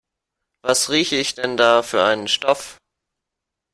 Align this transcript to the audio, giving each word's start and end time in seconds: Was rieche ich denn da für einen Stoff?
Was 0.63 0.89
rieche 0.89 1.15
ich 1.17 1.35
denn 1.35 1.57
da 1.57 1.83
für 1.83 2.03
einen 2.03 2.27
Stoff? 2.27 2.79